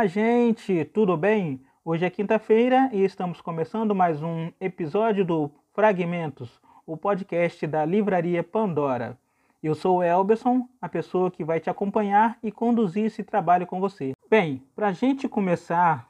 [0.00, 1.60] Olá, gente, tudo bem?
[1.84, 8.42] Hoje é quinta-feira e estamos começando mais um episódio do Fragmentos, o podcast da Livraria
[8.42, 9.18] Pandora.
[9.62, 13.78] Eu sou o Elberson, a pessoa que vai te acompanhar e conduzir esse trabalho com
[13.78, 14.14] você.
[14.30, 16.08] Bem, para a gente começar,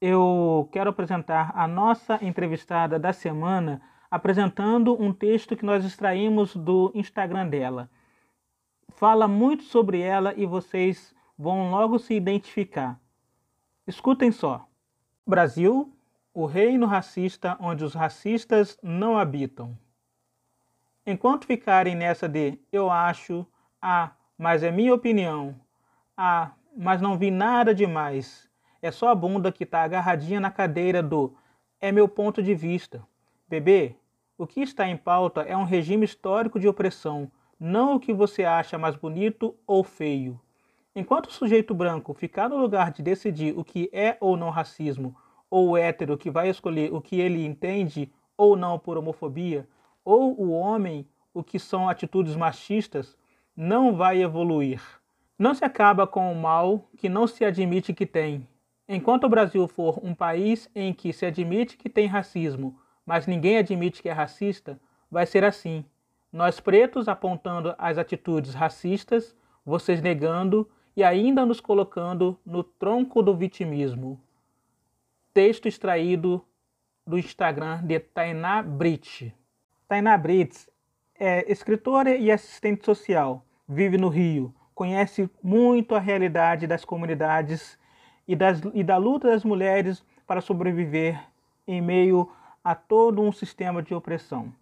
[0.00, 6.92] eu quero apresentar a nossa entrevistada da semana, apresentando um texto que nós extraímos do
[6.94, 7.90] Instagram dela.
[8.90, 13.00] Fala muito sobre ela e vocês vão logo se identificar.
[13.86, 14.66] Escutem só.
[15.24, 15.96] Brasil,
[16.34, 19.78] o reino racista onde os racistas não habitam.
[21.06, 23.46] Enquanto ficarem nessa de eu acho,
[23.80, 25.54] ah, mas é minha opinião,
[26.16, 28.50] ah, mas não vi nada demais,
[28.82, 31.36] é só a bunda que está agarradinha na cadeira do
[31.80, 33.06] é meu ponto de vista.
[33.48, 33.94] Bebê,
[34.36, 38.44] o que está em pauta é um regime histórico de opressão, não o que você
[38.44, 40.40] acha mais bonito ou feio.
[40.98, 45.14] Enquanto o sujeito branco ficar no lugar de decidir o que é ou não racismo,
[45.50, 49.68] ou o hétero que vai escolher o que ele entende ou não por homofobia,
[50.02, 53.14] ou o homem o que são atitudes machistas,
[53.54, 54.80] não vai evoluir.
[55.38, 58.48] Não se acaba com o mal que não se admite que tem.
[58.88, 63.58] Enquanto o Brasil for um país em que se admite que tem racismo, mas ninguém
[63.58, 64.80] admite que é racista,
[65.10, 65.84] vai ser assim.
[66.32, 73.36] Nós pretos apontando as atitudes racistas, vocês negando e ainda nos colocando no tronco do
[73.36, 74.18] vitimismo.
[75.34, 76.42] Texto extraído
[77.06, 79.34] do Instagram de Tainá Brit.
[79.86, 80.68] Tainá Brits
[81.18, 87.78] é escritora e assistente social, vive no Rio, conhece muito a realidade das comunidades
[88.26, 91.22] e, das, e da luta das mulheres para sobreviver
[91.68, 92.30] em meio
[92.64, 94.52] a todo um sistema de opressão.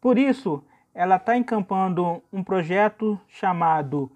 [0.00, 4.10] Por isso, ela está encampando um projeto chamado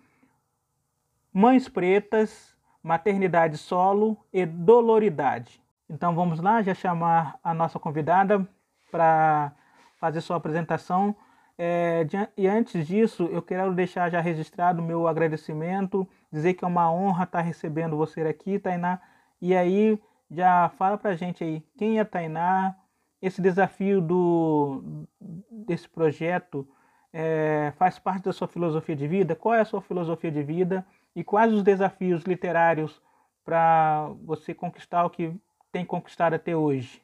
[1.36, 5.60] Mães Pretas, Maternidade Solo e Doloridade.
[5.90, 8.48] Então vamos lá, já chamar a nossa convidada
[8.88, 9.50] para
[9.98, 11.12] fazer sua apresentação.
[11.58, 12.06] É,
[12.36, 16.88] e antes disso, eu quero deixar já registrado o meu agradecimento, dizer que é uma
[16.92, 19.00] honra estar recebendo você aqui, Tainá.
[19.42, 20.00] E aí,
[20.30, 22.76] já fala para gente aí, quem é Tainá?
[23.20, 25.04] Esse desafio do,
[25.50, 26.64] desse projeto
[27.12, 29.34] é, faz parte da sua filosofia de vida?
[29.34, 30.86] Qual é a sua filosofia de vida?
[31.16, 33.00] E quais os desafios literários
[33.44, 35.32] para você conquistar o que
[35.70, 37.00] tem conquistado até hoje?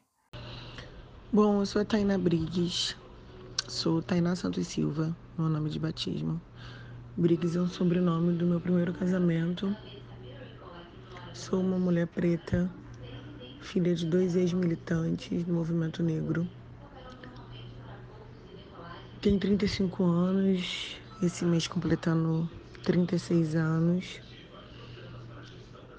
[1.31, 2.97] Bom, eu sou a Tainá Briggs,
[3.69, 6.41] sou Tainá Santos Silva, meu nome de batismo.
[7.15, 9.73] Briggs é um sobrenome do meu primeiro casamento.
[11.33, 12.69] Sou uma mulher preta,
[13.61, 16.45] filha de dois ex-militantes do movimento negro.
[19.21, 22.49] Tenho 35 anos, esse mês completando
[22.83, 24.19] 36 anos,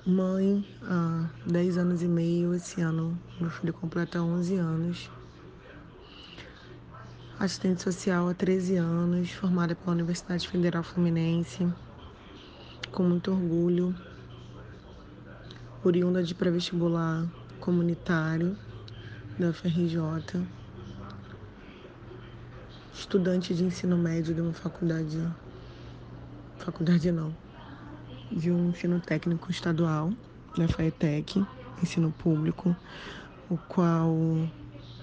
[0.05, 2.53] mãe há 10 anos e meio.
[2.55, 5.11] Esse ano, meu filho completa 11 anos.
[7.39, 11.73] Assistente social há 13 anos, formada pela Universidade Federal Fluminense,
[12.91, 13.95] com muito orgulho,
[15.85, 17.27] oriunda de pré-vestibular
[17.61, 18.57] comunitário
[19.39, 20.45] da FRJ,
[22.93, 25.19] estudante de ensino médio de uma faculdade
[26.63, 27.35] faculdade não,
[28.31, 30.13] de um ensino técnico estadual,
[30.57, 31.45] da FAETEC,
[31.83, 32.75] ensino público,
[33.51, 34.15] o qual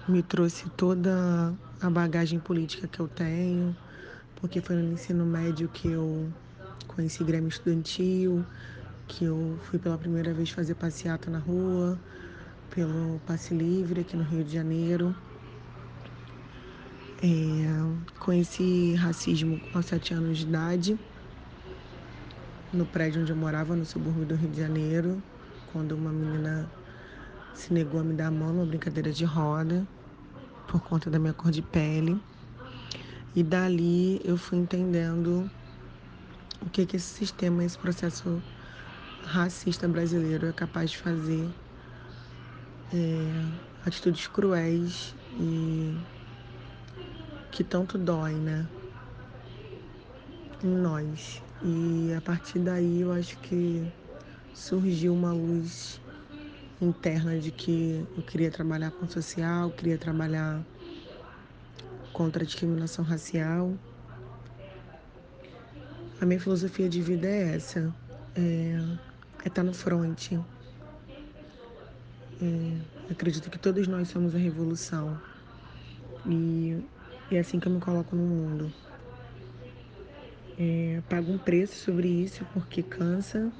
[0.08, 3.76] me trouxe toda a bagagem política que eu tenho,
[4.36, 6.32] porque foi no ensino médio que eu
[6.88, 8.44] conheci Grêmio Estudantil,
[9.06, 11.98] que eu fui pela primeira vez fazer passeata na rua,
[12.74, 15.14] pelo Passe Livre aqui no Rio de Janeiro.
[17.22, 20.98] É, conheci racismo com 7 anos de idade
[22.72, 25.22] no prédio onde eu morava, no subúrbio do Rio de Janeiro,
[25.72, 26.70] quando uma menina
[27.54, 29.86] se negou a me dar a mão numa brincadeira de roda
[30.66, 32.20] por conta da minha cor de pele.
[33.34, 35.50] E dali eu fui entendendo
[36.60, 38.42] o que, que esse sistema, esse processo
[39.24, 41.48] racista brasileiro é capaz de fazer.
[42.92, 45.96] É, atitudes cruéis e
[47.50, 48.66] que tanto dói, né?
[50.62, 51.42] Em nós.
[51.62, 53.86] E a partir daí eu acho que
[54.54, 56.00] surgiu uma luz
[56.80, 60.64] interna de que eu queria trabalhar com social, queria trabalhar
[62.12, 63.74] contra a discriminação racial.
[66.20, 67.94] A minha filosofia de vida é essa,
[68.34, 68.78] é,
[69.44, 70.32] é estar no front.
[72.42, 75.20] É, acredito que todos nós somos a revolução.
[76.26, 76.82] E,
[77.30, 78.72] e é assim que eu me coloco no mundo.
[80.62, 83.50] É, pago um preço sobre isso porque cansa,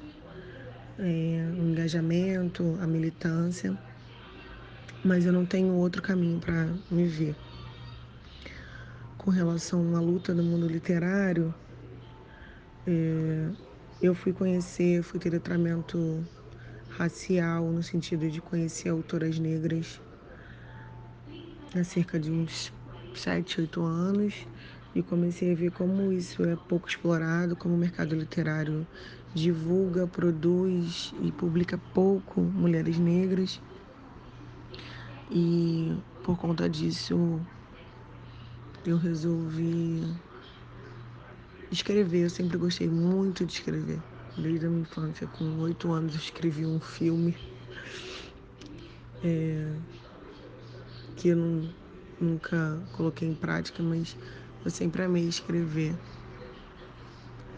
[0.99, 3.75] é, o engajamento, a militância,
[5.03, 7.35] mas eu não tenho outro caminho para viver.
[9.17, 11.51] Com relação à luta no mundo literário,
[12.85, 13.49] é,
[13.99, 16.23] eu fui conhecer, fui ter letramento
[16.87, 19.99] racial, no sentido de conhecer autoras negras
[21.75, 22.71] há cerca de uns
[23.15, 24.45] 7, 8 anos
[24.93, 28.85] e comecei a ver como isso é pouco explorado, como o mercado literário
[29.33, 33.61] divulga, produz e publica pouco mulheres negras.
[35.29, 37.39] E por conta disso
[38.85, 40.03] eu resolvi
[41.71, 42.23] escrever.
[42.23, 43.99] Eu sempre gostei muito de escrever.
[44.37, 47.35] Desde a minha infância, com oito anos, eu escrevi um filme
[49.23, 49.73] é,
[51.15, 51.69] que eu não,
[52.19, 54.17] nunca coloquei em prática, mas
[54.63, 55.95] eu sempre amei escrever.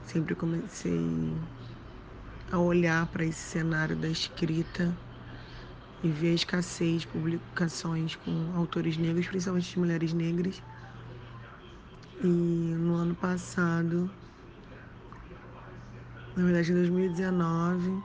[0.05, 1.33] Sempre comecei
[2.51, 4.95] a olhar para esse cenário da escrita
[6.03, 10.61] e ver a escassez de publicações com autores negros, principalmente de mulheres negras.
[12.21, 14.09] E no ano passado,
[16.35, 18.03] na verdade em 2019,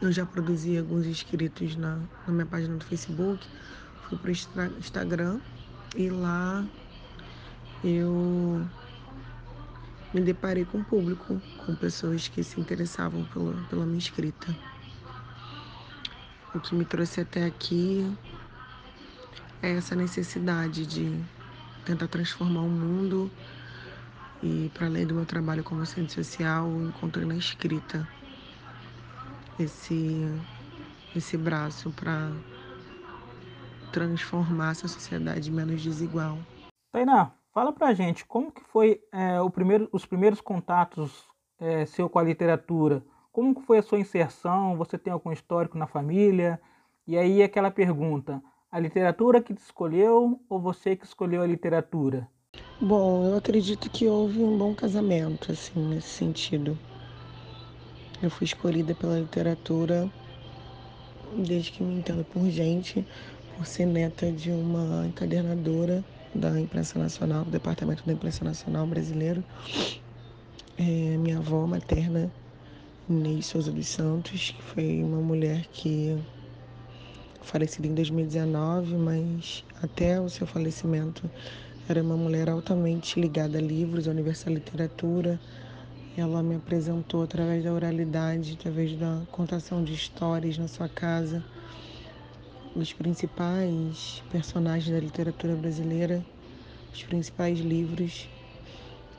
[0.00, 3.46] eu já produzi alguns inscritos na, na minha página do Facebook,
[4.08, 5.40] fui para o Instagram
[5.96, 6.64] e lá
[7.82, 8.66] eu
[10.12, 14.54] me deparei com o público, com pessoas que se interessavam pela, pela minha escrita.
[16.54, 18.16] O que me trouxe até aqui
[19.62, 21.24] é essa necessidade de
[21.84, 23.30] tentar transformar o mundo
[24.42, 28.08] e para além do meu trabalho como assistente social, encontrei na escrita
[29.58, 30.26] esse
[31.14, 32.30] esse braço para
[33.92, 36.38] transformar essa sociedade menos desigual.
[36.92, 41.24] Tainá, fala pra gente como que foi é, primeiro, os primeiros contatos
[41.58, 43.02] é, seu com a literatura.
[43.32, 44.76] Como que foi a sua inserção?
[44.76, 46.60] Você tem algum histórico na família?
[47.06, 52.28] E aí aquela pergunta, a literatura que te escolheu ou você que escolheu a literatura?
[52.80, 56.76] Bom, eu acredito que houve um bom casamento, assim, nesse sentido.
[58.22, 60.10] Eu fui escolhida pela literatura
[61.36, 63.06] desde que me entendo por gente,
[63.56, 66.04] por ser neta de uma encadernadora
[66.34, 69.44] da imprensa nacional, do departamento da imprensa nacional brasileiro.
[70.78, 72.30] É, minha avó materna,
[73.08, 76.16] Inês Souza dos Santos, que foi uma mulher que
[77.42, 81.28] falecida em 2019, mas até o seu falecimento
[81.88, 85.40] era uma mulher altamente ligada a livros, a universal literatura.
[86.16, 91.42] Ela me apresentou através da oralidade, através da contação de histórias na sua casa,
[92.82, 96.24] os principais personagens da literatura brasileira,
[96.92, 98.28] os principais livros.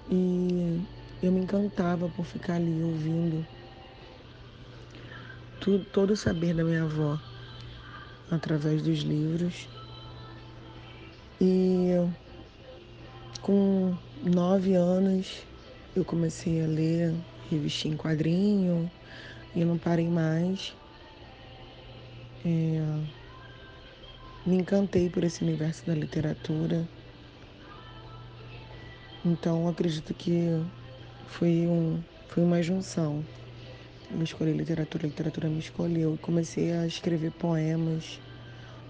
[0.09, 0.81] E
[1.21, 3.45] eu me encantava por ficar ali ouvindo
[5.59, 7.19] tudo, todo o saber da minha avó
[8.31, 9.69] através dos livros.
[11.39, 11.91] E
[13.41, 15.43] com nove anos
[15.95, 17.13] eu comecei a ler
[17.49, 18.89] revista em quadrinho
[19.55, 20.73] e não parei mais.
[22.43, 23.20] É,
[24.45, 26.87] me encantei por esse universo da literatura.
[29.23, 30.47] Então acredito que
[31.27, 33.23] foi, um, foi uma junção.
[34.09, 36.17] Eu escolhi literatura, a literatura me escolheu.
[36.21, 38.19] Comecei a escrever poemas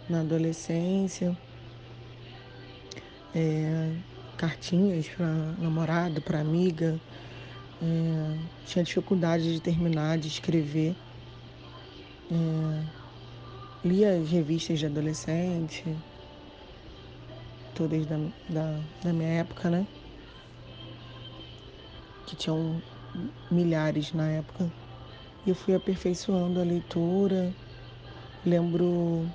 [0.10, 1.38] na adolescência,
[3.36, 3.94] é,
[4.38, 5.28] cartinhas para
[5.60, 7.00] namorada, para amiga.
[7.82, 10.96] É, tinha dificuldade de terminar de escrever.
[12.32, 13.01] É,
[13.84, 15.96] lia as revistas de adolescente,
[17.74, 18.18] todas da,
[18.50, 19.88] da, da minha época, né?
[22.28, 22.82] Que tinham
[23.50, 24.72] milhares na época.
[25.46, 27.52] E eu fui aperfeiçoando a leitura.
[28.46, 29.28] Lembro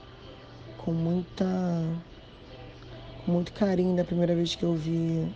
[0.78, 1.44] com muita
[3.24, 5.26] com muito carinho da primeira vez que eu vi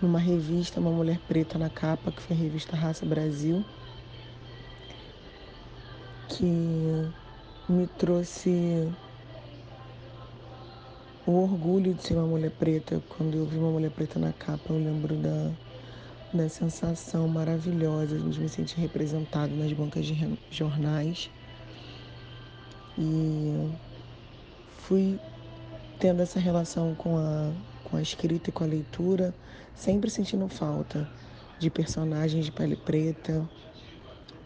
[0.00, 3.64] numa revista uma mulher preta na capa, que foi a revista Raça Brasil,
[6.28, 7.12] que
[7.68, 8.88] me trouxe
[11.26, 13.02] o orgulho de ser uma mulher preta.
[13.08, 15.50] Quando eu vi uma mulher preta na capa, eu lembro da,
[16.32, 21.28] da sensação maravilhosa de me sentir representado nas bancas de jornais.
[22.96, 23.68] E
[24.78, 25.18] fui
[25.98, 27.50] tendo essa relação com a,
[27.82, 29.34] com a escrita e com a leitura,
[29.74, 31.10] sempre sentindo falta
[31.58, 33.48] de personagens de pele preta,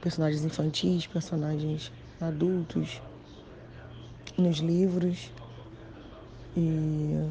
[0.01, 3.03] personagens infantis, personagens adultos
[4.41, 5.31] nos livros.
[6.57, 7.31] E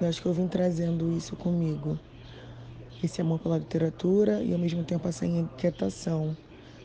[0.00, 1.98] eu acho que eu vim trazendo isso comigo.
[3.02, 6.36] Esse amor pela literatura e ao mesmo tempo essa inquietação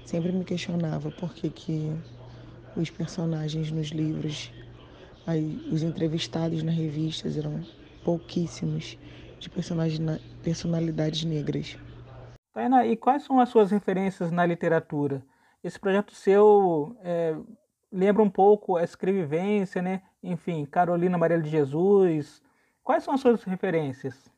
[0.05, 1.91] sempre me questionava por que, que
[2.75, 4.51] os personagens nos livros,
[5.25, 7.63] aí, os entrevistados nas revistas eram
[8.03, 8.97] pouquíssimos
[9.39, 9.99] de personagens,
[10.43, 11.77] personalidades negras.
[12.53, 15.23] Tainá, e quais são as suas referências na literatura?
[15.63, 17.35] Esse projeto seu é,
[17.97, 20.03] lembra um pouco a escrevivência, né?
[20.21, 22.43] Enfim, Carolina Maria de Jesus.
[22.83, 24.29] Quais são as suas referências?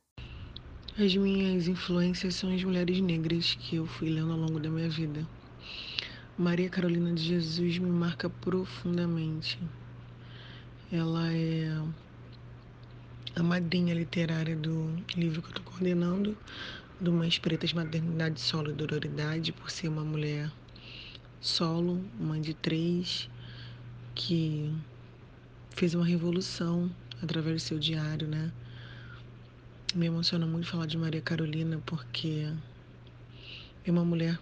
[0.98, 4.90] As minhas influências são as mulheres negras que eu fui lendo ao longo da minha
[4.90, 5.28] vida.
[6.38, 9.60] Maria Carolina de Jesus me marca profundamente.
[10.90, 11.84] Ela é
[13.36, 16.38] a madrinha literária do livro que eu estou coordenando,
[16.98, 20.50] do Mães Pretas, Maternidade, Solo e Dororidade, por ser uma mulher
[21.42, 23.30] solo, mãe de três,
[24.16, 24.74] que
[25.72, 26.90] fez uma revolução
[27.22, 28.52] através do seu diário, né?
[29.96, 32.52] Me emociona muito falar de Maria Carolina porque
[33.86, 34.40] é uma mulher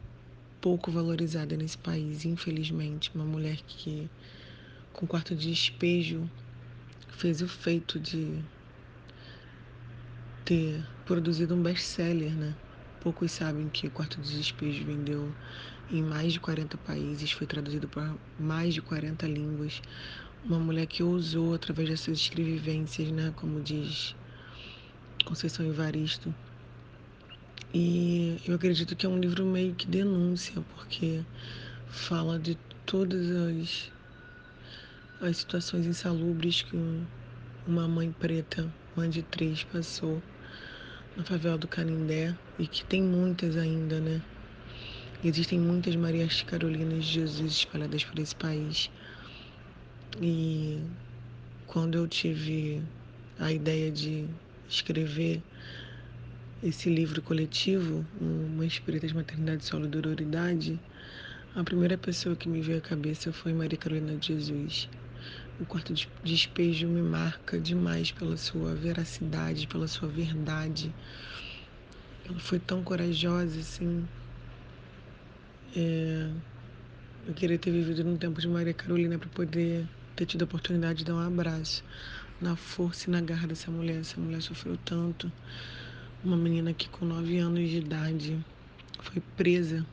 [0.60, 3.12] pouco valorizada nesse país, infelizmente.
[3.16, 4.10] Uma mulher que,
[4.92, 6.30] com quarto de despejo,
[7.10, 8.44] fez o feito de
[10.44, 12.56] ter produzido um best-seller, né?
[13.02, 15.34] Poucos sabem que o Quarto de Despejo vendeu
[15.92, 19.82] em mais de 40 países, foi traduzido para mais de 40 línguas.
[20.44, 24.16] Uma mulher que ousou, através das suas escrevivências, né, como diz
[25.26, 26.34] Conceição Evaristo.
[27.74, 31.22] E eu acredito que é um livro meio que denúncia, porque
[31.88, 33.92] fala de todas as,
[35.22, 36.78] as situações insalubres que
[37.68, 40.22] uma mãe preta, mãe de três, passou
[41.18, 44.22] na favela do Canindé e que tem muitas ainda, né?
[45.24, 48.92] Existem muitas Marias Carolinas de Jesus espalhadas por esse país.
[50.22, 50.80] E
[51.66, 52.84] quando eu tive
[53.40, 54.28] a ideia de
[54.70, 55.42] escrever
[56.64, 60.80] esse livro coletivo, Uma Espírita de Maternidade, Solo e Dororidade,
[61.56, 64.88] a primeira pessoa que me veio à cabeça foi Maria Carolina de Jesus.
[65.60, 70.94] O quarto de despejo me marca demais pela sua veracidade, pela sua verdade.
[72.24, 74.08] Ela foi tão corajosa, assim.
[75.76, 76.30] É...
[77.28, 81.00] Eu queria ter vivido num tempo de Maria Carolina para poder ter tido a oportunidade
[81.00, 81.84] de dar um abraço
[82.40, 84.00] na força e na garra dessa mulher.
[84.00, 85.32] Essa mulher sofreu tanto.
[86.24, 88.46] Uma menina que com nove anos de idade
[89.00, 89.86] foi presa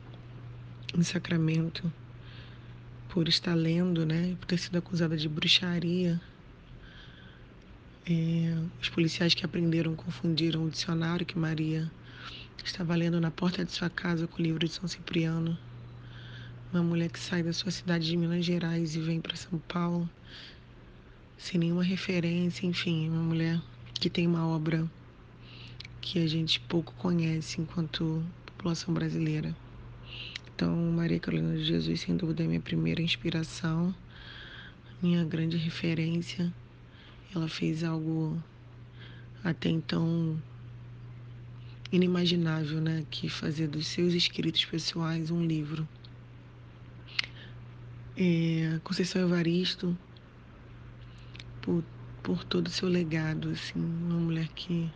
[0.97, 1.91] em Sacramento
[3.09, 6.19] por estar lendo, né, por ter sido acusada de bruxaria.
[8.09, 11.91] É, os policiais que aprenderam confundiram o dicionário que Maria
[12.63, 15.57] estava lendo na porta de sua casa com o livro de São Cipriano.
[16.73, 20.09] Uma mulher que sai da sua cidade de Minas Gerais e vem para São Paulo
[21.37, 23.61] sem nenhuma referência, enfim, uma mulher
[23.93, 24.89] que tem uma obra
[26.01, 29.55] que a gente pouco conhece enquanto população brasileira.
[30.55, 33.93] Então, Maria Carolina de Jesus, sem dúvida, é minha primeira inspiração,
[35.01, 36.53] minha grande referência.
[37.33, 38.41] Ela fez algo
[39.43, 40.41] até então
[41.91, 43.05] inimaginável, né?
[43.11, 45.87] Que fazer dos seus escritos pessoais um livro.
[48.17, 49.97] É, Conceição Evaristo,
[51.61, 51.83] por,
[52.23, 54.89] por todo o seu legado, assim, uma mulher que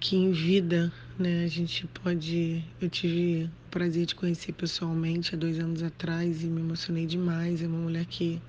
[0.00, 2.64] que em vida, né, a gente pode.
[2.80, 7.62] Eu tive o prazer de conhecer pessoalmente há dois anos atrás e me emocionei demais.
[7.62, 8.40] É uma mulher que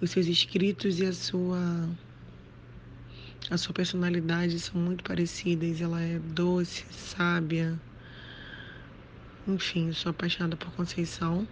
[0.00, 1.88] os seus escritos e a sua
[3.50, 5.80] a sua personalidade são muito parecidas.
[5.80, 7.80] Ela é doce, sábia.
[9.46, 11.46] Enfim, sou apaixonada por Conceição.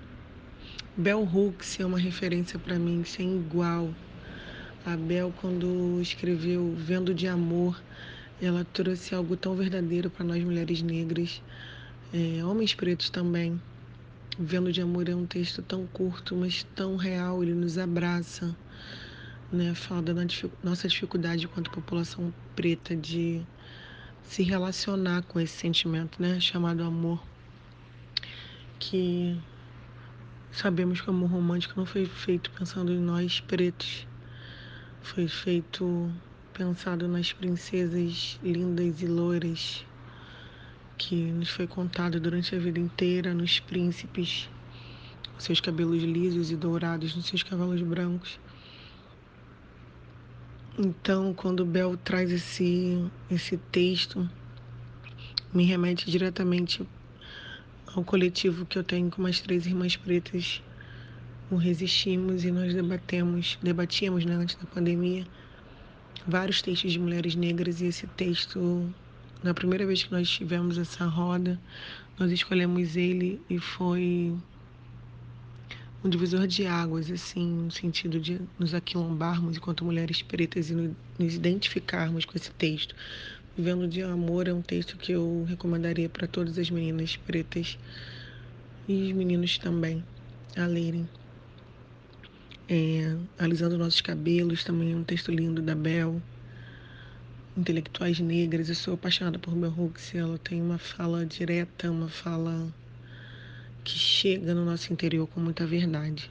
[0.98, 3.92] Bell Hooks é uma referência para mim sem igual.
[4.82, 7.78] A Bell, quando escreveu Vendo de Amor,
[8.40, 11.42] ela trouxe algo tão verdadeiro para nós mulheres negras,
[12.14, 13.60] é, homens pretos também.
[14.38, 18.56] Vendo de Amor é um texto tão curto, mas tão real, ele nos abraça,
[19.52, 19.74] né?
[19.74, 20.14] Fala da
[20.64, 23.42] nossa dificuldade quanto população preta de
[24.22, 26.40] se relacionar com esse sentimento, né?
[26.40, 27.22] Chamado amor,
[28.78, 29.38] que
[30.56, 34.06] sabemos que o amor romântico não foi feito pensando em nós pretos,
[35.02, 36.10] foi feito
[36.54, 39.84] pensado nas princesas lindas e loiras
[40.96, 44.48] que nos foi contado durante a vida inteira, nos príncipes,
[45.34, 48.40] com seus cabelos lisos e dourados, nos seus cavalos brancos.
[50.78, 54.26] Então, quando Bel traz esse, esse texto,
[55.52, 56.86] me remete diretamente
[57.96, 60.62] ao coletivo que eu tenho com umas três irmãs pretas,
[61.50, 65.26] o Resistimos, e nós debatemos, debatíamos né, antes da pandemia
[66.28, 68.92] vários textos de mulheres negras e esse texto
[69.42, 71.60] Na primeira vez que nós tivemos essa roda,
[72.18, 74.34] nós escolhemos ele e foi
[76.02, 81.34] um divisor de águas, assim, no sentido de nos aquilombarmos enquanto mulheres pretas e nos
[81.34, 82.94] identificarmos com esse texto.
[83.56, 87.78] Vivendo de Amor é um texto que eu recomendaria para todas as meninas pretas
[88.86, 90.04] e os meninos também
[90.54, 91.08] a lerem.
[92.68, 96.20] É, Alisando Nossos Cabelos, também é um texto lindo da Bel.
[97.56, 102.70] Intelectuais Negras, eu sou apaixonada por Bell Hooks, ela tem uma fala direta, uma fala
[103.82, 106.30] que chega no nosso interior com muita verdade.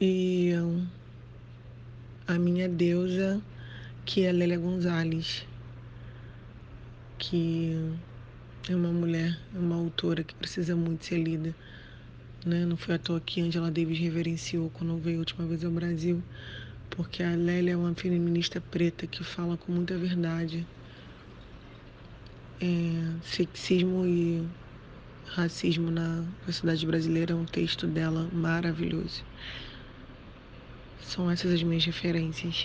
[0.00, 0.52] E
[2.26, 3.42] a minha deusa,
[4.08, 5.46] que é Lélia Gonzalez,
[7.18, 7.76] que
[8.66, 11.54] é uma mulher, uma autora que precisa muito ser lida.
[12.46, 12.64] Né?
[12.64, 16.22] Não foi à toa que Angela Davis reverenciou quando veio a última vez ao Brasil,
[16.88, 20.66] porque a Lélia é uma feminista preta que fala com muita verdade.
[22.62, 24.42] É, sexismo e
[25.26, 29.22] Racismo na Sociedade Brasileira é um texto dela maravilhoso.
[31.02, 32.64] São essas as minhas referências.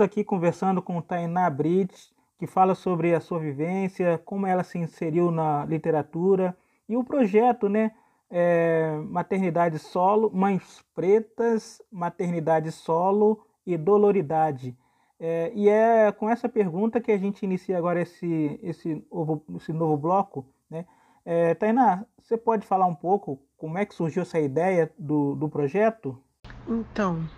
[0.00, 4.78] Estamos aqui conversando com Tainá Brits, que fala sobre a sua vivência, como ela se
[4.78, 6.56] inseriu na literatura
[6.88, 7.92] e o projeto, né?
[8.30, 14.74] É, maternidade solo, mães pretas, maternidade solo e doloridade.
[15.20, 19.70] É, e é com essa pergunta que a gente inicia agora esse, esse, novo, esse
[19.70, 20.46] novo bloco.
[20.70, 20.86] Né?
[21.26, 25.46] É, Tainá, você pode falar um pouco como é que surgiu essa ideia do, do
[25.46, 26.18] projeto?
[26.66, 27.28] Então,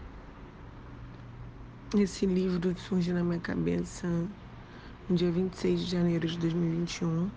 [2.01, 4.07] esse livro surgiu na minha cabeça
[5.09, 7.31] no dia 26 de janeiro de 2021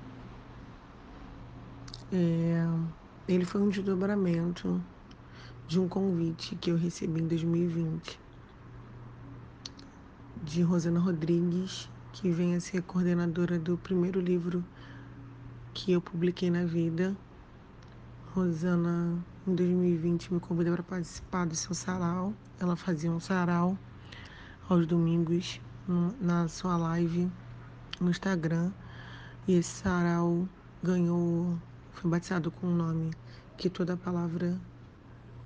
[2.14, 2.68] é,
[3.28, 4.82] ele foi um desdobramento
[5.68, 8.20] de um convite que eu recebi em 2020
[10.44, 14.64] de Rosana Rodrigues, que vem a ser coordenadora do primeiro livro
[15.74, 17.16] que eu publiquei na vida.
[18.34, 22.32] Rosana, em 2020, me convidou para participar do seu sarau.
[22.60, 23.76] Ela fazia um sarau
[24.68, 25.62] aos domingos
[26.20, 27.30] na sua live
[28.00, 28.72] no Instagram.
[29.48, 30.48] E esse sarau
[30.84, 31.56] ganhou
[31.92, 33.12] foi batizado com o nome
[33.58, 34.60] Que Toda Palavra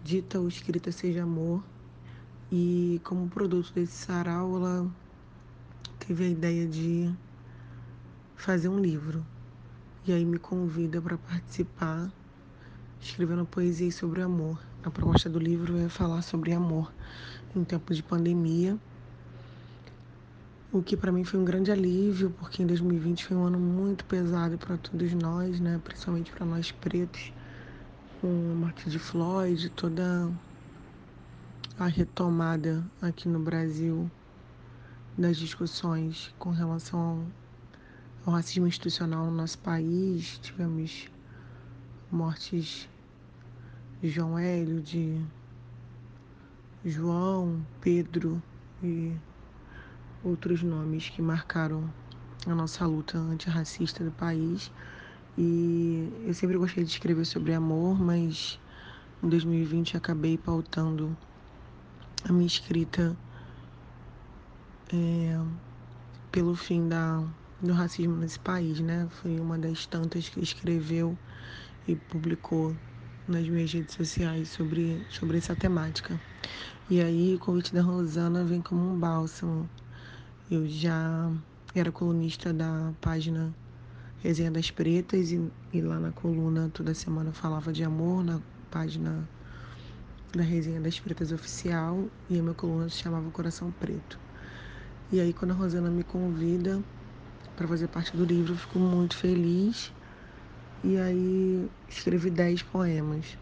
[0.03, 1.61] Dita ou Escrita Seja Amor.
[2.49, 4.89] E como produto desse sarau, ela
[5.99, 7.13] teve a ideia de
[8.37, 9.25] fazer um livro.
[10.07, 12.09] E aí me convida para participar,
[13.01, 14.57] escrevendo poesia sobre amor.
[14.81, 16.91] A proposta do livro é falar sobre amor
[17.53, 18.79] em tempos de pandemia
[20.71, 24.05] o que para mim foi um grande alívio, porque em 2020 foi um ano muito
[24.05, 25.81] pesado para todos nós, né?
[25.83, 27.33] principalmente para nós pretos,
[28.21, 30.31] com a morte de Floyd, toda
[31.79, 34.11] a retomada aqui no Brasil
[35.17, 37.25] das discussões com relação
[38.25, 40.37] ao, racismo institucional no nosso país.
[40.37, 41.09] Tivemos
[42.11, 42.87] mortes
[44.01, 45.19] de João Hélio, de
[46.85, 48.41] João, Pedro
[48.83, 49.15] e
[50.23, 51.91] outros nomes que marcaram
[52.45, 54.71] a nossa luta antirracista do país.
[55.37, 58.59] E eu sempre gostei de escrever sobre amor, mas
[59.23, 61.15] em 2020 acabei pautando
[62.27, 63.15] a minha escrita
[64.93, 65.39] é,
[66.31, 67.23] pelo fim da,
[67.61, 69.07] do racismo nesse país, né?
[69.21, 71.17] Foi uma das tantas que escreveu
[71.87, 72.75] e publicou
[73.27, 76.19] nas minhas redes sociais sobre, sobre essa temática.
[76.89, 79.69] E aí o convite da Rosana vem como um bálsamo
[80.51, 81.31] eu já
[81.75, 83.53] era colunista da página
[84.23, 85.39] Resenha das Pretas e,
[85.71, 89.29] e lá na coluna toda semana falava de amor na página
[90.33, 94.19] da Resenha das Pretas Oficial e a minha coluna se chamava Coração Preto.
[95.11, 96.83] E aí quando a Rosana me convida
[97.55, 99.93] para fazer parte do livro, eu fico muito feliz.
[100.83, 103.37] E aí escrevi dez poemas.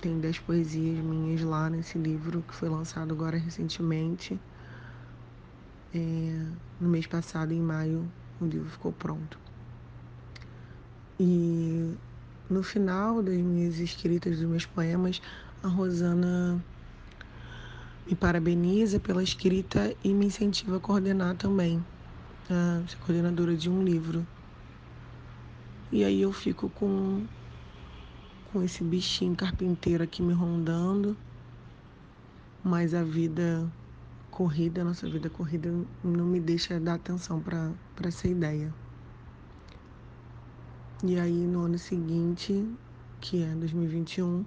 [0.00, 4.40] Tem dez poesias minhas lá nesse livro que foi lançado agora recentemente.
[5.94, 6.46] É,
[6.80, 9.38] no mês passado, em maio, o livro ficou pronto.
[11.20, 11.94] E
[12.48, 15.20] no final das minhas escritas, dos meus poemas,
[15.62, 16.62] a Rosana
[18.06, 21.84] me parabeniza pela escrita e me incentiva a coordenar também,
[22.50, 24.26] a ser coordenadora de um livro.
[25.90, 27.24] E aí eu fico com,
[28.52, 31.16] com esse bichinho carpinteiro aqui me rondando,
[32.64, 33.70] mas a vida
[34.42, 38.74] corrida, nossa vida corrida não me deixa dar atenção para essa ideia.
[41.04, 42.66] E aí no ano seguinte,
[43.20, 44.44] que é 2021,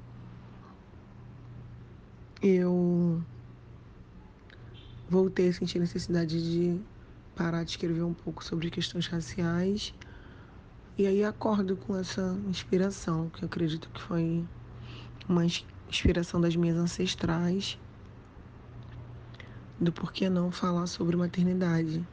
[2.42, 3.24] eu
[5.10, 6.82] voltei a sentir necessidade de
[7.34, 9.94] parar de escrever um pouco sobre questões raciais.
[10.98, 14.44] E aí acordo com essa inspiração, que eu acredito que foi
[15.30, 17.80] uma inspiração das minhas ancestrais,
[19.80, 22.06] do porquê não falar sobre maternidade,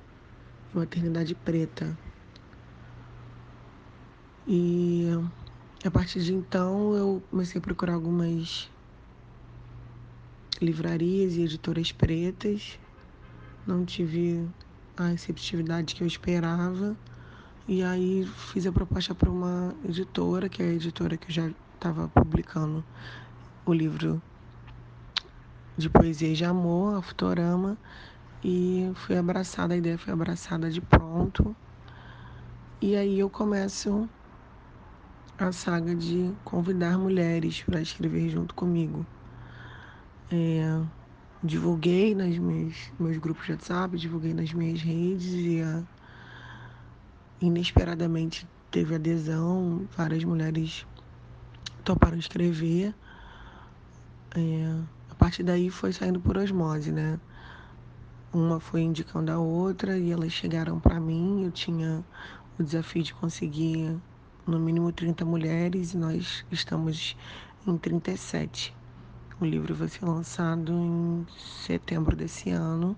[0.75, 1.97] maternidade preta.
[4.47, 5.09] E
[5.85, 8.71] a partir de então eu comecei a procurar algumas
[10.61, 12.79] livrarias e editoras pretas.
[13.67, 14.49] Não tive
[14.97, 16.97] a receptividade que eu esperava.
[17.69, 21.51] E aí fiz a proposta para uma editora, que é a editora que eu já
[21.75, 22.85] estava publicando
[23.65, 24.21] o livro
[25.77, 27.79] de poesia de amor, a Futorama,
[28.45, 31.57] e fui abraçada, a ideia foi abraçada de pronto.
[32.81, 34.09] E aí eu começo
[35.39, 39.07] a saga de convidar mulheres para escrever junto comigo.
[40.31, 40.63] É,
[41.43, 45.83] divulguei nas minhas, meus grupos de WhatsApp, divulguei nas minhas redes e a,
[47.41, 50.87] inesperadamente teve adesão, várias mulheres
[51.85, 52.95] toparam escrever.
[54.35, 57.21] É, a partir daí foi saindo por osmose, né?
[58.33, 61.45] Uma foi indicando a outra e elas chegaram para mim.
[61.45, 62.03] Eu tinha
[62.59, 63.95] o desafio de conseguir
[64.47, 67.15] no mínimo 30 mulheres e nós estamos
[67.67, 68.75] em 37.
[69.39, 72.97] O livro vai ser lançado em setembro desse ano.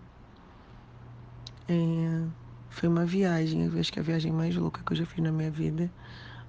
[1.68, 2.22] É,
[2.70, 5.32] foi uma viagem, acho que é a viagem mais louca que eu já fiz na
[5.32, 5.90] minha vida,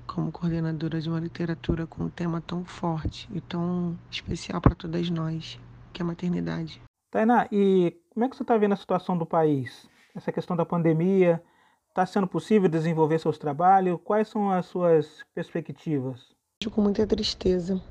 [0.07, 5.09] como coordenadora de uma literatura com um tema tão forte e tão especial para todas
[5.09, 5.59] nós,
[5.91, 6.81] que é a maternidade.
[7.11, 9.87] Tainá, e como é que você está vendo a situação do país?
[10.15, 11.41] Essa questão da pandemia,
[11.89, 13.99] está sendo possível desenvolver seus trabalhos?
[14.03, 16.33] Quais são as suas perspectivas?
[16.73, 17.81] Com muita tristeza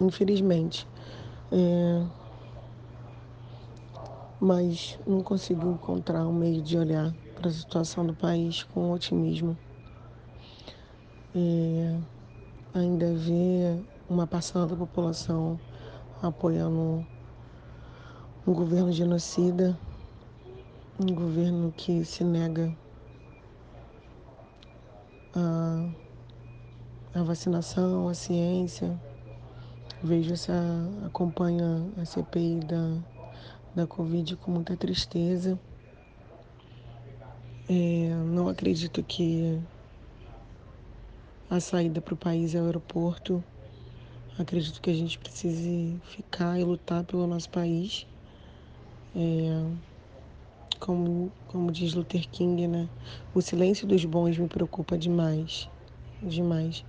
[0.00, 0.86] infelizmente.
[1.50, 2.06] É...
[4.40, 9.56] Mas não consigo encontrar um meio de olhar para a situação do país com otimismo.
[12.74, 15.58] Ainda ver uma parcela da população
[16.22, 17.06] apoiando
[18.46, 19.78] um governo genocida,
[21.00, 22.72] um governo que se nega
[25.34, 25.88] a,
[27.14, 29.00] a vacinação, a ciência,
[30.04, 30.52] Vejo essa,
[31.06, 32.98] acompanho a CPI da,
[33.72, 35.56] da Covid com muita tristeza.
[37.70, 39.60] É, não acredito que
[41.50, 43.42] a saída para o país é o aeroporto.
[44.38, 48.06] Acredito que a gente precise ficar e lutar pelo nosso país.
[49.14, 49.64] É,
[50.80, 52.88] como, como diz Luther King, né?
[53.34, 55.68] O silêncio dos bons me preocupa demais.
[56.22, 56.84] Demais.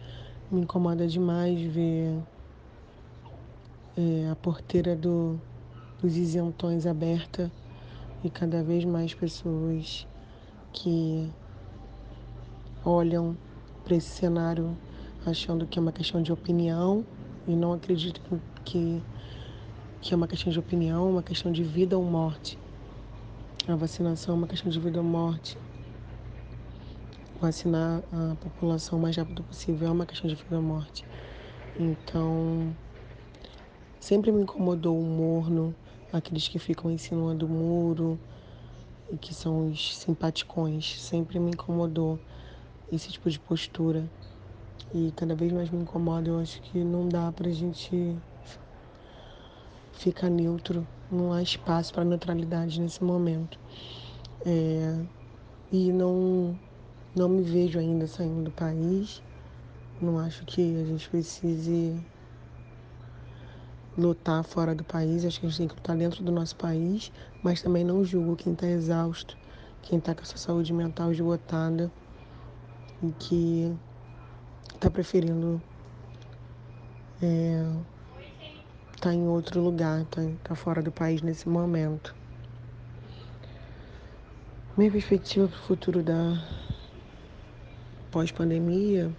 [0.50, 2.22] Me incomoda demais ver
[3.98, 5.40] é, a porteira do,
[6.02, 7.52] dos isentões aberta
[8.24, 10.08] e cada vez mais pessoas
[10.72, 11.30] que
[12.84, 13.38] olham
[13.84, 14.78] para esse cenário
[15.26, 17.06] achando que é uma questão de opinião
[17.48, 19.02] e não acreditam que,
[20.02, 22.58] que é uma questão de opinião, uma questão de vida ou morte.
[23.68, 25.58] A vacinação é uma questão de vida ou morte.
[27.40, 31.06] Vacinar a população o mais rápido possível é uma questão de vida ou morte.
[31.80, 32.74] Então,
[34.04, 35.74] Sempre me incomodou o morno,
[36.12, 38.20] aqueles que ficam em cima do muro
[39.10, 41.00] e que são os simpaticões.
[41.02, 42.20] Sempre me incomodou
[42.96, 44.10] esse tipo de postura.
[44.94, 46.30] E cada vez mais me incomoda.
[46.30, 48.16] Eu acho que não dá pra gente
[49.94, 50.88] ficar neutro.
[51.12, 53.60] Não há espaço para neutralidade nesse momento.
[54.46, 55.06] É,
[55.72, 56.58] e não,
[57.16, 59.22] não me vejo ainda saindo do país.
[60.02, 62.00] Não acho que a gente precise
[63.98, 67.12] lutar fora do país, acho que a gente tem que lutar dentro do nosso país,
[67.44, 69.38] mas também não julgo quem está exausto,
[69.84, 71.92] quem está com a sua saúde mental esgotada
[73.12, 73.76] que
[74.74, 75.62] está preferindo
[77.22, 77.66] é,
[79.00, 82.16] tá em outro lugar, tá, tá fora do país nesse momento.
[84.78, 86.42] Minha perspectiva para o futuro da
[88.12, 89.12] pós-pandemia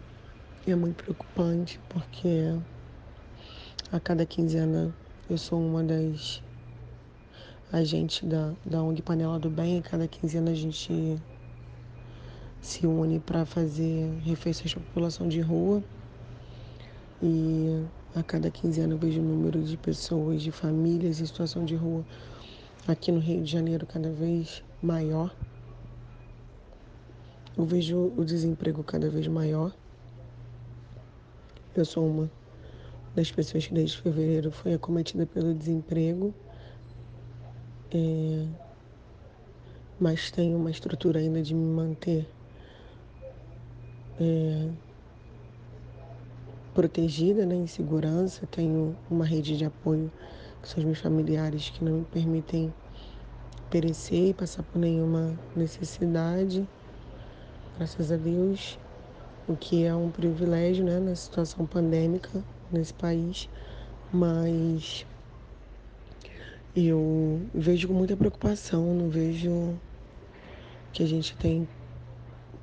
[0.66, 2.58] é muito preocupante, porque
[3.92, 4.94] a cada quinzena
[5.28, 6.42] eu sou uma das
[7.72, 9.78] agentes da, da ONG Panela do Bem.
[9.78, 11.20] A cada quinzena a gente
[12.64, 15.84] se une para fazer refeições para população de rua.
[17.22, 21.74] E a cada quinzena eu vejo o número de pessoas, de famílias em situação de
[21.74, 22.02] rua
[22.88, 25.36] aqui no Rio de Janeiro cada vez maior.
[27.54, 29.70] Eu vejo o desemprego cada vez maior.
[31.76, 32.30] Eu sou uma
[33.14, 36.34] das pessoas que desde fevereiro foi acometida pelo desemprego.
[37.92, 38.46] É,
[40.00, 42.26] mas tenho uma estrutura ainda de me manter
[44.20, 44.68] é,
[46.74, 48.46] protegida, né, em segurança.
[48.46, 50.10] Tenho uma rede de apoio,
[50.62, 52.72] que são os meus familiares, que não me permitem
[53.70, 56.66] perecer e passar por nenhuma necessidade,
[57.76, 58.78] graças a Deus,
[59.48, 63.48] o que é um privilégio, né, na situação pandêmica nesse país,
[64.12, 65.04] mas
[66.76, 69.74] eu vejo com muita preocupação, não vejo
[70.92, 71.68] que a gente tem,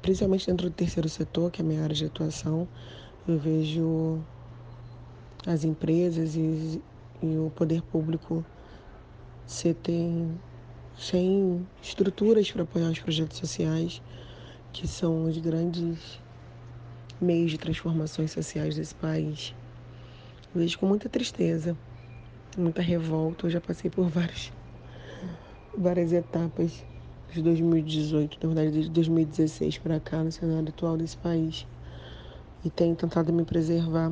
[0.02, 2.68] principalmente dentro do terceiro setor, que é a minha área de atuação,
[3.28, 4.20] eu vejo
[5.46, 6.82] as empresas e,
[7.22, 8.44] e o poder público
[9.46, 10.40] se tem,
[10.98, 14.02] sem estruturas para apoiar os projetos sociais,
[14.74, 16.20] que são os grandes
[17.20, 19.54] meios de transformações sociais desse país.
[20.54, 21.78] Eu vejo com muita tristeza,
[22.58, 23.46] muita revolta.
[23.46, 24.52] Eu já passei por várias,
[25.78, 26.84] várias etapas
[27.34, 31.66] de 2018, na verdade desde 2016 para cá, no cenário atual desse país.
[32.64, 34.12] E tenho tentado me preservar,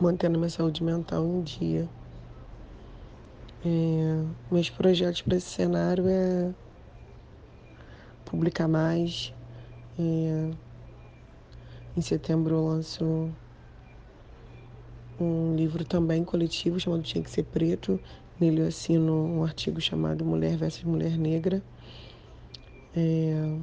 [0.00, 1.88] mantendo minha saúde mental em dia.
[3.64, 6.52] É, meus projetos para esse cenário é
[8.24, 9.32] publicar mais.
[9.98, 10.50] É,
[11.96, 13.30] em setembro eu lanço
[15.20, 18.00] um livro também coletivo chamado Tinha que Ser Preto.
[18.40, 21.62] Nele eu assino um artigo chamado Mulher versus Mulher Negra.
[22.94, 23.58] É...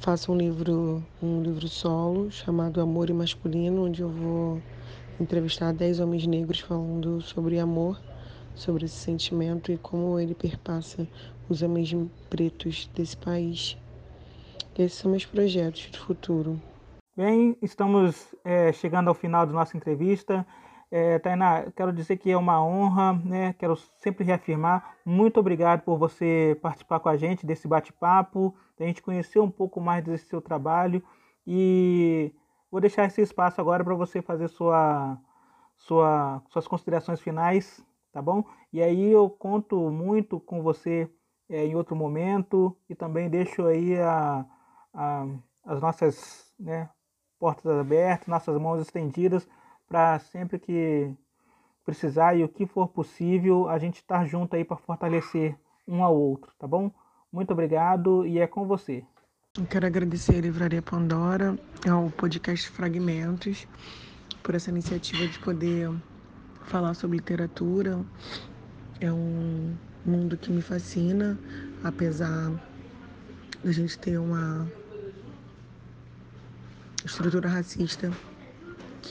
[0.00, 4.62] Faço um livro, um livro solo chamado Amor e Masculino, onde eu vou
[5.20, 8.00] entrevistar 10 homens negros falando sobre amor,
[8.54, 11.08] sobre esse sentimento e como ele perpassa
[11.48, 11.94] os homens
[12.30, 13.76] pretos desse país.
[14.78, 16.62] Esses são meus projetos de futuro.
[17.16, 20.46] Bem, estamos é, chegando ao final da nossa entrevista.
[20.90, 23.52] É, Tainá, quero dizer que é uma honra, né?
[23.54, 24.96] Quero sempre reafirmar.
[25.04, 29.80] Muito obrigado por você participar com a gente desse bate-papo, a gente conhecer um pouco
[29.80, 31.02] mais desse seu trabalho
[31.46, 32.32] e
[32.70, 35.18] vou deixar esse espaço agora para você fazer sua,
[35.76, 38.44] sua, suas considerações finais, tá bom?
[38.72, 41.10] E aí eu conto muito com você
[41.48, 44.46] é, em outro momento e também deixo aí a,
[44.94, 45.26] a
[45.68, 46.88] as nossas né,
[47.38, 49.46] portas abertas, nossas mãos estendidas
[49.88, 51.10] para sempre que
[51.84, 56.04] precisar e o que for possível, a gente estar tá junto aí para fortalecer um
[56.04, 56.90] ao outro, tá bom?
[57.32, 59.02] Muito obrigado e é com você.
[59.58, 61.58] Eu quero agradecer a Livraria Pandora,
[61.90, 63.66] ao podcast Fragmentos,
[64.42, 65.90] por essa iniciativa de poder
[66.64, 68.04] falar sobre literatura.
[69.00, 69.74] É um
[70.04, 71.38] mundo que me fascina,
[71.82, 72.52] apesar
[73.64, 74.70] da gente ter uma
[77.04, 78.12] estrutura racista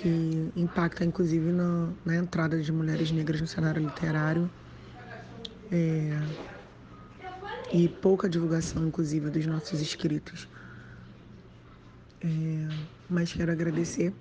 [0.01, 4.49] que impacta inclusive na, na entrada de mulheres negras no cenário literário.
[5.71, 6.21] É,
[7.71, 10.47] e pouca divulgação, inclusive, dos nossos escritos.
[12.21, 12.67] É,
[13.09, 14.13] mas quero agradecer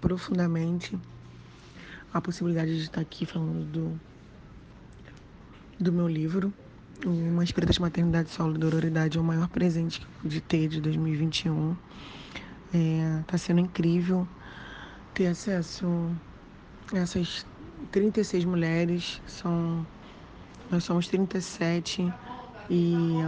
[0.00, 0.98] profundamente
[2.12, 4.00] a possibilidade de estar aqui falando do,
[5.78, 6.52] do meu livro.
[7.04, 10.80] Uma Escrita de Maternidade Solo Dororidade é o maior presente que eu pude ter de
[10.80, 11.72] 2021.
[11.72, 14.26] Está é, tá sendo incrível
[15.14, 15.86] ter acesso
[16.92, 17.46] a essas
[17.92, 19.86] 36 mulheres, são,
[20.70, 22.12] nós somos 37
[22.68, 23.20] e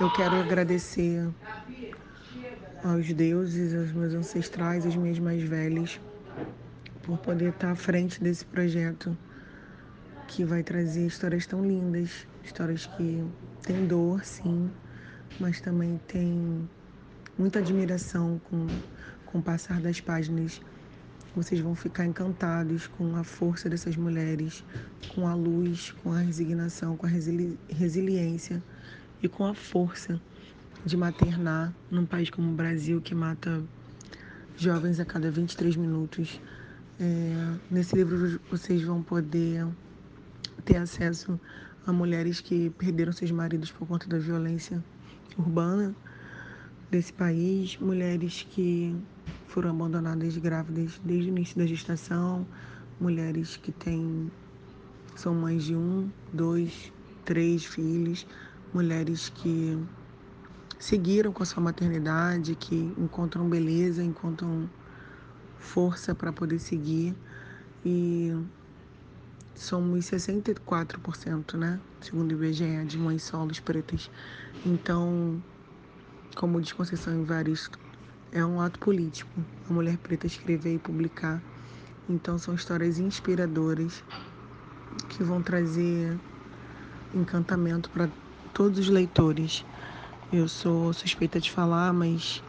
[0.00, 1.28] eu quero agradecer
[2.82, 6.00] aos deuses, aos meus ancestrais, às minhas mais velhas,
[7.02, 9.16] por poder estar à frente desse projeto
[10.26, 13.24] que vai trazer histórias tão lindas, histórias que
[13.62, 14.68] têm dor, sim,
[15.38, 16.68] mas também tem
[17.38, 18.66] muita admiração com
[19.30, 20.60] com o passar das páginas,
[21.36, 24.64] vocês vão ficar encantados com a força dessas mulheres,
[25.14, 28.62] com a luz, com a resignação, com a resili resiliência
[29.22, 30.20] e com a força
[30.84, 33.62] de maternar num país como o Brasil, que mata
[34.56, 36.40] jovens a cada 23 minutos.
[36.98, 39.66] É, nesse livro vocês vão poder
[40.64, 41.38] ter acesso
[41.86, 44.82] a mulheres que perderam seus maridos por conta da violência
[45.38, 45.94] urbana
[46.90, 48.96] desse país, mulheres que
[49.48, 52.46] foram abandonadas grávidas desde o início da gestação,
[53.00, 54.30] mulheres que têm
[55.16, 56.92] são mães de um, dois,
[57.24, 58.24] três filhos,
[58.72, 59.76] mulheres que
[60.78, 64.70] seguiram com a sua maternidade, que encontram beleza, encontram
[65.58, 67.16] força para poder seguir
[67.84, 68.32] e
[69.56, 71.80] somos 64%, né?
[72.00, 74.08] Segundo o IBGE, de mães solos pretas.
[74.64, 75.42] Então,
[76.36, 77.76] como diz Conceição Evaristo,
[78.32, 79.30] é um ato político
[79.68, 81.42] a mulher preta escrever e publicar.
[82.08, 84.02] Então, são histórias inspiradoras
[85.10, 86.18] que vão trazer
[87.14, 88.08] encantamento para
[88.54, 89.64] todos os leitores.
[90.32, 92.42] Eu sou suspeita de falar, mas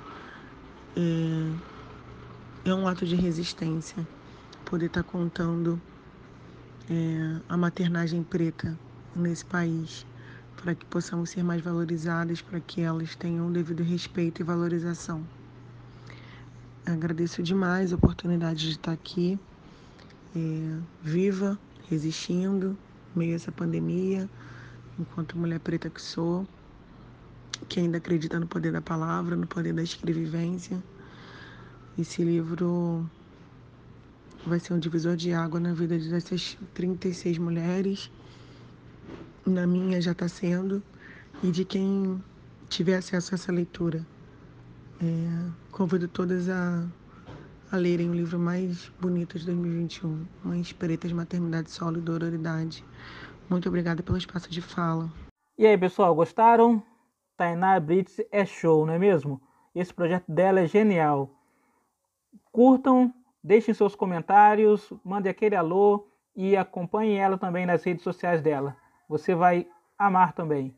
[0.96, 4.08] é, é um ato de resistência
[4.64, 5.82] poder estar tá contando
[6.90, 8.78] é, a maternagem preta
[9.16, 10.06] nesse país,
[10.62, 15.26] para que possamos ser mais valorizadas, para que elas tenham o devido respeito e valorização.
[16.92, 19.38] Agradeço demais a oportunidade de estar aqui,
[20.36, 22.76] é, viva, resistindo,
[23.16, 24.28] meio a essa pandemia,
[24.98, 26.48] enquanto mulher preta que sou,
[27.68, 30.84] que ainda acredita no poder da palavra, no poder da escrevivência.
[31.96, 33.08] Esse livro
[34.44, 38.10] vai ser um divisor de água na vida dessas 36 mulheres.
[39.46, 40.82] Na minha já está sendo.
[41.44, 42.20] E de quem
[42.68, 44.04] tiver acesso a essa leitura.
[45.02, 46.86] É, convido todas a,
[47.72, 52.84] a lerem o livro mais bonito de 2021, Mães Pretas, Maternidade, Solo e Dororidade.
[53.50, 55.10] Muito obrigada pelo espaço de fala.
[55.58, 56.84] E aí, pessoal, gostaram?
[57.38, 59.42] Tainá Brits é show, não é mesmo?
[59.74, 61.30] Esse projeto dela é genial.
[62.52, 68.76] Curtam, Deixem seus comentários, mande aquele alô e acompanhe ela também nas redes sociais dela.
[69.08, 69.66] Você vai
[69.98, 70.76] amar também.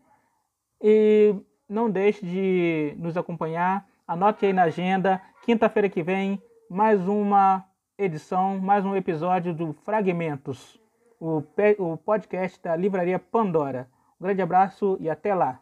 [0.80, 1.36] E
[1.68, 3.88] não deixe de nos acompanhar.
[4.12, 5.22] Anote aí na agenda.
[5.46, 7.64] Quinta-feira que vem, mais uma
[7.98, 10.78] edição, mais um episódio do Fragmentos,
[11.18, 11.42] o,
[11.96, 13.88] podcast da Livraria Pandora.
[14.20, 15.62] Um grande abraço e até lá.